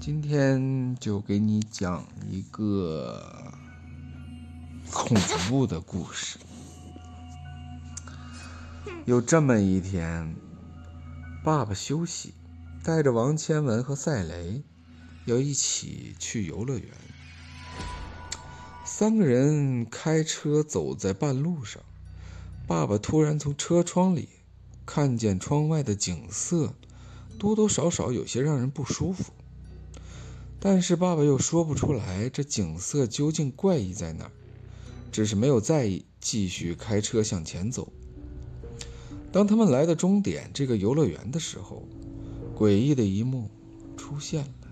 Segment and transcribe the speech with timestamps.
[0.00, 3.52] 今天就给你讲一个
[4.90, 5.14] 恐
[5.46, 6.38] 怖的故事。
[9.04, 10.34] 有这么一天，
[11.44, 12.32] 爸爸休息，
[12.82, 14.62] 带着王千文和赛雷
[15.26, 16.88] 要一起去游乐园。
[18.86, 21.82] 三个人开车走在半路上，
[22.66, 24.30] 爸爸突然从车窗里
[24.86, 26.72] 看见窗外的景色，
[27.38, 29.34] 多多少少有些让人不舒服。
[30.62, 34.30] 但是爸爸又说不出来这景色究竟怪异在哪儿，
[35.10, 37.90] 只是没有在意，继续开车向前走。
[39.32, 41.88] 当他们来到终点这个游乐园的时候，
[42.54, 43.48] 诡异的一幕
[43.96, 44.68] 出现了：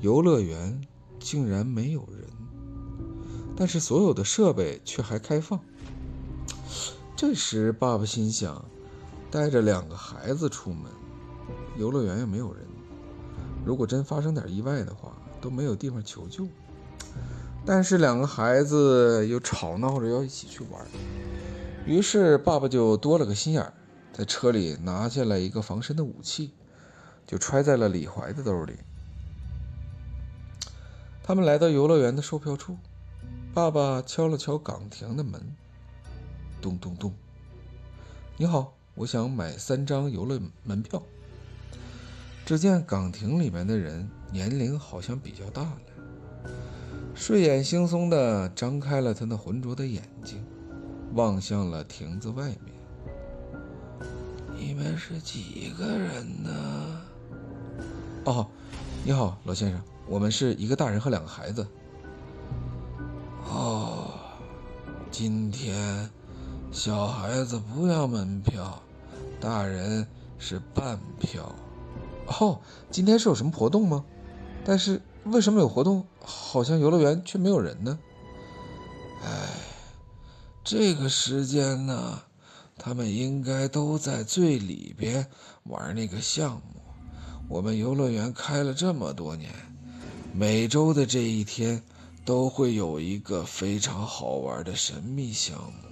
[0.00, 0.80] 游乐园
[1.20, 2.26] 竟然没有人，
[3.54, 5.60] 但是所有的设备却还开放。
[7.14, 8.64] 这时，爸爸心想：
[9.30, 10.90] 带着两个孩子出门，
[11.76, 12.64] 游乐园又没有人。
[13.66, 16.46] 如果真发生点意外的话，都没有地方求救。
[17.64, 20.86] 但是两个孩子又吵闹着要一起去玩，
[21.84, 23.72] 于是爸爸就多了个心眼，
[24.12, 26.52] 在车里拿下来一个防身的武器，
[27.26, 28.74] 就揣在了李怀的兜里。
[31.24, 32.76] 他们来到游乐园的售票处，
[33.52, 35.42] 爸爸敲了敲岗亭的门，
[36.62, 37.12] 咚咚咚。
[38.36, 41.02] 你好，我想买三张游乐门票。
[42.46, 45.80] 只见岗亭里面的人年龄好像比较大了，
[47.12, 50.46] 睡眼惺忪地张开了他那浑浊的眼睛，
[51.14, 52.72] 望向了亭子外面。
[54.56, 57.00] 你们是几个人呢？
[58.26, 58.46] 哦，
[59.02, 61.66] 你好，老先生，我们是一个大人和两个孩子。
[63.48, 64.08] 哦，
[65.10, 66.08] 今天
[66.70, 68.80] 小孩子不要门票，
[69.40, 70.06] 大人
[70.38, 71.52] 是半票。
[72.26, 72.60] 哦，
[72.90, 74.04] 今天是有什么活动吗？
[74.64, 77.98] 但是为什么有活动，好像游乐园却没有人呢？
[79.24, 79.48] 哎，
[80.64, 82.20] 这个时间呢，
[82.76, 85.26] 他们应该都在最里边
[85.64, 86.62] 玩那个项目。
[87.48, 89.52] 我们游乐园开了这么多年，
[90.32, 91.80] 每周的这一天
[92.24, 95.88] 都会有一个非常好玩的神秘项目。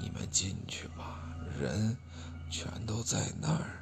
[0.00, 1.20] 你们进去吧，
[1.60, 1.94] 人
[2.50, 3.79] 全都在那儿。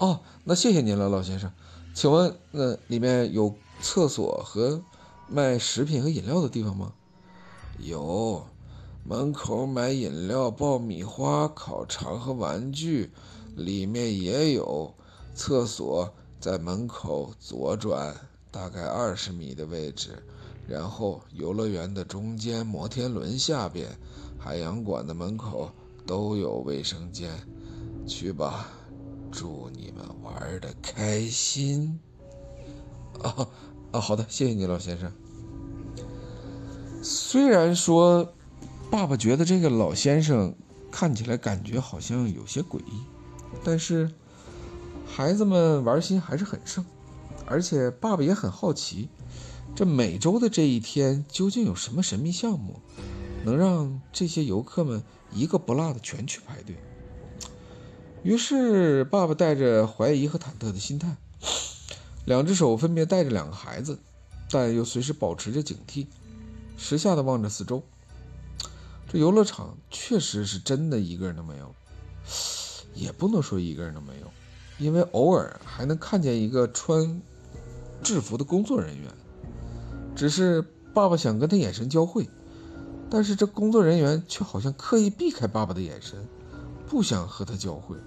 [0.00, 1.50] 哦，那谢谢您了，老先生。
[1.92, 4.80] 请问，那里面有厕所和
[5.28, 6.92] 卖食品和饮料的地方吗？
[7.80, 8.46] 有，
[9.02, 13.10] 门口买饮料、爆米花、烤肠和玩具，
[13.56, 14.94] 里面也有。
[15.34, 18.14] 厕所在门口左转
[18.50, 20.22] 大概二十米的位置，
[20.68, 23.88] 然后游乐园的中间、摩天轮下边、
[24.38, 25.70] 海洋馆的门口
[26.06, 27.30] 都有卫生间。
[28.06, 28.68] 去吧。
[29.30, 31.98] 祝你们玩的开心！
[33.22, 33.48] 啊
[33.92, 35.12] 啊，好的，谢谢你，老先生。
[37.02, 38.32] 虽然说，
[38.90, 40.54] 爸爸觉得这个老先生
[40.90, 43.02] 看起来感觉好像有些诡异，
[43.62, 44.10] 但是
[45.06, 46.84] 孩子们玩心还是很盛，
[47.46, 49.08] 而且爸爸也很好奇，
[49.74, 52.80] 这每周的这一天究竟有什么神秘项目，
[53.44, 55.02] 能让这些游客们
[55.32, 56.76] 一个不落的全去排队。
[58.28, 61.16] 于是，爸爸带着怀疑和忐忑的心态，
[62.26, 63.98] 两只手分别带着两个孩子，
[64.50, 66.06] 但又随时保持着警惕，
[66.76, 67.82] 时下的望着四周。
[69.10, 71.74] 这游乐场确实是真的一个人都没有，
[72.92, 74.30] 也不能说一个人都没有，
[74.76, 77.22] 因为偶尔还能看见一个穿
[78.02, 79.10] 制服的工作人员。
[80.14, 80.60] 只是
[80.92, 82.28] 爸爸想跟他眼神交汇，
[83.08, 86.28] 但是这工作人员却好像刻意避开爸爸的眼神。
[86.90, 87.98] 不想和他交汇，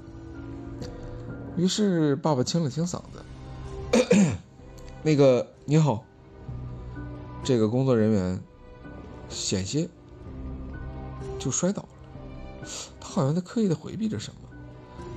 [1.57, 3.23] 于是爸爸清了清嗓子
[5.03, 6.05] ：“那个你好。”
[7.43, 8.41] 这个工作人员
[9.27, 9.89] 险些
[11.39, 11.89] 就摔倒了，
[12.99, 14.41] 他好像在刻意的回避着什么，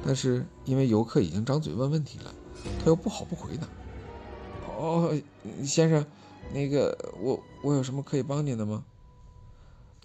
[0.05, 2.35] 但是因为游客已经张嘴问问题了，
[2.81, 3.69] 他又不好不回答。
[4.79, 5.15] “哦，
[5.65, 6.05] 先生，
[6.53, 8.85] 那个我我有什么可以帮您的吗？”“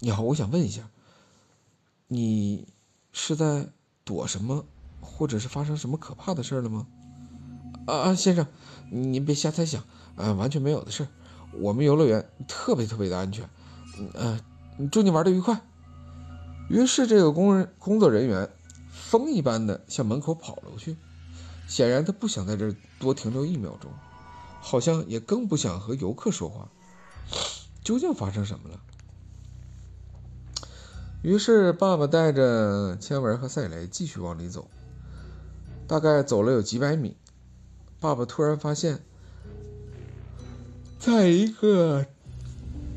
[0.00, 0.88] 你好，我想问一下，
[2.08, 2.66] 你。”
[3.12, 3.66] 是在
[4.04, 4.64] 躲什么，
[5.00, 6.86] 或者是发生什么可怕的事了吗？
[7.86, 8.46] 啊啊，先生，
[8.90, 9.82] 您别瞎猜想，
[10.16, 11.08] 啊，完全没有的事。
[11.54, 13.48] 我们游乐园特别特别的安全。
[14.14, 14.40] 嗯，
[14.90, 15.60] 祝你玩的愉快。
[16.68, 18.48] 于是这个工人工作人员
[18.90, 20.96] 风一般的向门口跑了过去，
[21.66, 23.90] 显然他不想在这儿多停留一秒钟，
[24.60, 26.68] 好像也更不想和游客说话。
[27.82, 28.80] 究竟发生什么了？
[31.22, 34.70] 于是，爸爸带着千文和赛雷继续往里走。
[35.90, 37.16] 大概走了有几百米，
[37.98, 39.02] 爸爸突然发现，
[41.00, 42.06] 在一个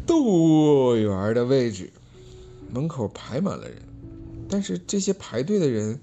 [0.06, 1.92] 动物园的位置，
[2.72, 3.82] 门口排满了人，
[4.48, 6.00] 但是这些排队的人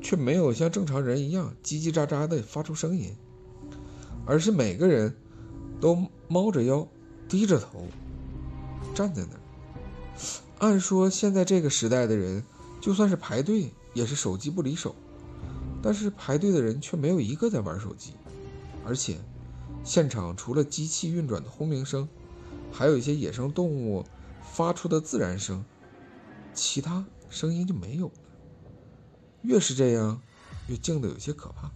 [0.00, 3.12] 却没有像正常人一样叽叽喳喳的发出声音，
[4.24, 5.12] 而是每个人
[5.80, 6.86] 都猫着腰，
[7.28, 7.84] 低着头
[8.94, 9.40] 站在那儿。
[10.58, 12.44] 按说现在这个时代的人，
[12.80, 14.94] 就算是排队也是手机不离手，
[15.82, 18.14] 但是排队的人却没有一个在玩手机，
[18.84, 19.18] 而且。
[19.84, 22.06] 现场除了机器运转的轰鸣声，
[22.70, 24.04] 还有一些野生动物
[24.42, 25.64] 发出的自然声，
[26.52, 28.12] 其他声音就没有了。
[29.42, 30.20] 越是这样，
[30.66, 31.70] 越静得有些可怕。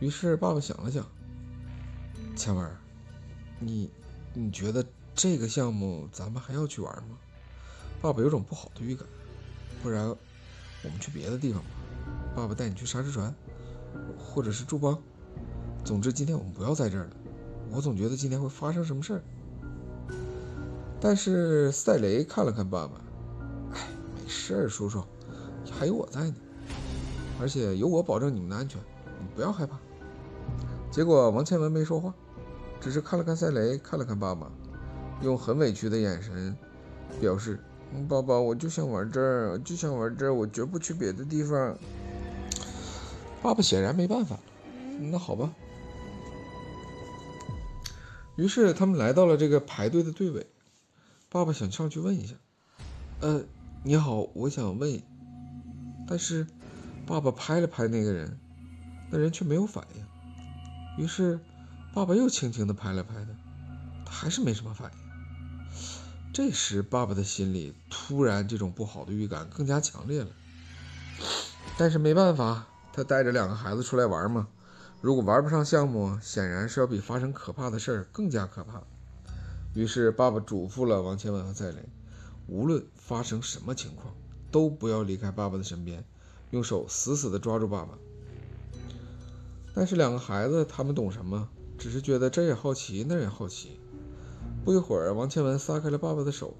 [0.00, 1.06] 于是爸爸想了想
[2.36, 2.70] ：“千文，
[3.58, 3.90] 你
[4.34, 4.84] 你觉得
[5.14, 7.16] 这个项目咱们还要去玩吗？”
[8.02, 9.06] 爸爸有种不好的预感。
[9.82, 10.14] 不然，
[10.82, 11.68] 我们去别的地方吧。
[12.34, 13.34] 爸爸带你去沙之船，
[14.18, 14.98] 或者是柱邦。
[15.84, 17.10] 总之，今天我们不要在这儿了。
[17.70, 19.22] 我总觉得今天会发生什么事儿。
[21.00, 23.00] 但是赛雷看了看爸爸，
[23.72, 25.02] 哎，没事儿，叔叔，
[25.70, 26.34] 还有我在呢，
[27.40, 28.80] 而且有我保证你们的安全，
[29.18, 29.78] 你不要害怕。
[30.90, 32.12] 结果王倩文没说话，
[32.80, 34.50] 只是看了看赛雷，看了看爸爸，
[35.22, 36.54] 用很委屈的眼神
[37.20, 37.58] 表示
[38.08, 41.76] ：“爸爸，我就想玩这儿，就想玩这儿，我绝不去别的地方。”
[43.42, 44.38] 爸爸显然没办法，
[44.98, 45.52] 那好吧。
[48.36, 50.46] 于是他们来到了这个排队的队尾，
[51.28, 52.34] 爸爸想上去问一下
[53.20, 53.42] ：“呃，
[53.82, 55.02] 你好，我想问。”
[56.06, 56.46] 但是
[57.06, 58.38] 爸爸拍了拍那个人，
[59.10, 61.04] 那人却没有反应。
[61.04, 61.40] 于是
[61.94, 63.30] 爸爸又轻轻地拍了拍他，
[64.06, 65.09] 他还是没什么反应。
[66.32, 70.30] 这时爸爸的心里突然这种不好的预感更加强烈了。
[71.76, 74.46] 但是没办法，他带着两个孩子出来玩嘛。
[75.00, 78.82] 如果玩不上项目，显然是要比发生可怕的事儿更加可怕。
[79.74, 81.88] 于是，爸爸嘱咐了王千文和赛雷，
[82.46, 84.14] 无论发生什么情况，
[84.52, 86.04] 都不要离开爸爸的身边，
[86.50, 87.98] 用手死死地抓住爸爸。
[89.74, 91.48] 但是，两个孩子他们懂什么？
[91.76, 93.79] 只是觉得这也好奇，那也好奇。
[94.64, 96.54] 不一会儿，王千文撒开了爸爸的手，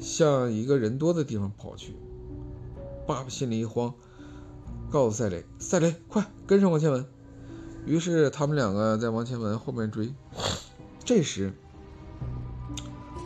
[0.00, 1.96] 向一个人多的地方跑去。
[3.06, 3.94] 爸爸心里一慌，
[4.90, 7.06] 告诉赛雷：“赛雷，快跟上王千文！”
[7.86, 10.12] 于是他们两个在王千文后面追。
[11.04, 11.52] 这时，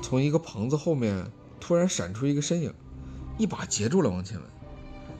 [0.03, 2.73] 从一个棚子后面突然闪出一个身影，
[3.37, 4.47] 一把截住了王千文，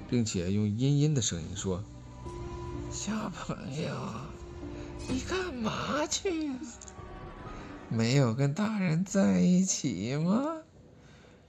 [0.09, 1.83] 并且用阴阴的声音说
[2.93, 3.93] ：“小朋友，
[5.09, 6.53] 你干嘛去？
[7.94, 10.62] 没有跟大人在一起吗？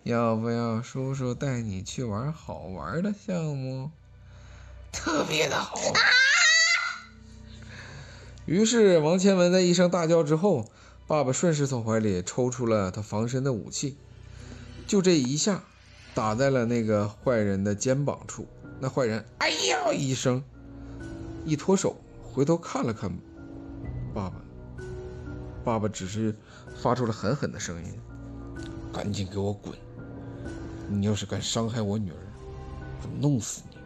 [0.03, 3.89] 要不要叔叔带你去玩好玩的项目？
[4.91, 5.75] 特别的好。”
[8.45, 10.69] 于是，王千文在一声大叫之后，
[11.07, 13.97] 爸爸顺势从怀里抽出了他防身的武器，
[14.85, 15.63] 就这一下，
[16.13, 18.47] 打在了那个坏人的肩膀处。
[18.79, 20.43] 那坏人“哎呦”一声，
[21.43, 23.11] 一脱手，回头看了看
[24.13, 24.44] 爸爸。
[25.65, 26.33] 爸爸只是
[26.77, 27.99] 发出了狠狠的声音
[28.93, 29.75] ：“赶紧给我滚！
[30.87, 32.17] 你要是敢伤害我女儿，
[33.01, 33.77] 我弄死你！”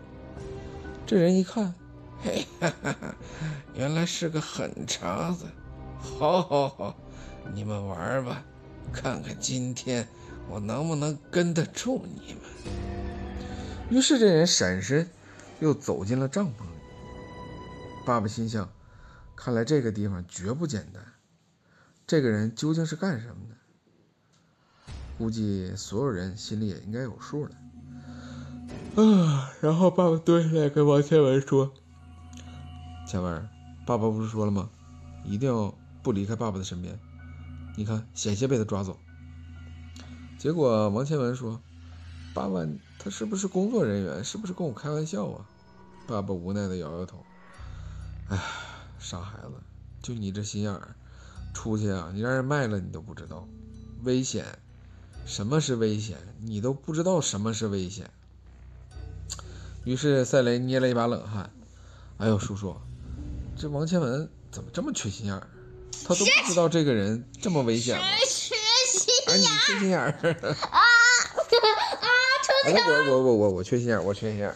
[1.08, 1.74] 这人一看。
[2.22, 3.16] 嘿哈哈哈！
[3.74, 5.45] 原来是个狠茬子，
[6.02, 6.98] 好，好，好，
[7.54, 8.44] 你们玩吧，
[8.92, 10.06] 看看今天
[10.50, 12.42] 我能不能跟得住你们。
[13.90, 15.09] 于是这人闪身，
[15.62, 18.04] 又走进了帐篷里。
[18.06, 18.69] 爸爸心想：
[19.33, 21.02] 看来这个地方绝不简单。
[22.09, 23.56] 这个人究竟是干什么的？
[25.19, 27.51] 估计所有人心里也应该有数了。
[28.95, 29.54] 啊！
[29.61, 31.71] 然后爸爸蹲下来跟王千文说。
[33.07, 33.47] 千文，
[33.85, 34.71] 爸爸不是说了吗？
[35.23, 36.99] 一定要不离开爸爸的身边。
[37.78, 38.97] 你看，险些被他抓走。
[40.39, 41.61] 结果王千文说
[42.33, 44.23] ：“爸爸，他是不是工作人员？
[44.23, 45.45] 是不是跟我开玩笑啊？”
[46.09, 47.23] 爸爸无奈的摇摇头
[48.30, 48.39] ：“哎，
[48.97, 49.54] 傻孩子，
[50.01, 50.95] 就你这心眼儿，
[51.59, 53.45] 出去啊，你让人卖了你都不知道，
[54.04, 54.45] 危险。
[55.25, 56.18] 什么是危险？
[56.42, 58.09] 你都不知道什么是危险。”
[59.83, 61.51] 于是赛雷捏了一把冷汗
[62.16, 62.78] ：“哎呦，叔叔。”
[63.59, 65.45] 这王千文怎么这么缺心眼儿？
[66.06, 68.06] 他都不知道这个人这么危险吗？
[68.25, 68.56] 缺
[68.87, 69.37] 心眼儿！
[69.37, 70.11] 你缺心眼儿！
[70.71, 70.80] 啊啊！
[72.68, 72.71] 我
[73.11, 74.56] 我我我我缺心眼儿，我缺心眼儿。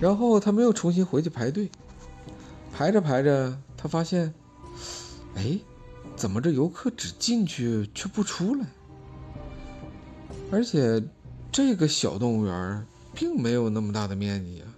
[0.00, 1.70] 然后他们又重新回去排队，
[2.78, 4.32] 排着排着，他发现，
[5.34, 5.58] 哎，
[6.14, 8.64] 怎么这游客只进去却不出来？
[10.52, 11.02] 而且
[11.50, 14.70] 这个小动物园并没有那么大的面积啊。